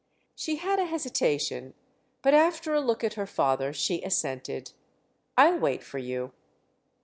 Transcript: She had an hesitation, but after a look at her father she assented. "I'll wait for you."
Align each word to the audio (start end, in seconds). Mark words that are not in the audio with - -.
She 0.33 0.55
had 0.55 0.79
an 0.79 0.87
hesitation, 0.87 1.75
but 2.23 2.33
after 2.33 2.73
a 2.73 2.81
look 2.81 3.03
at 3.03 3.13
her 3.13 3.27
father 3.27 3.71
she 3.71 4.01
assented. 4.01 4.71
"I'll 5.37 5.59
wait 5.59 5.83
for 5.83 5.99
you." 5.99 6.33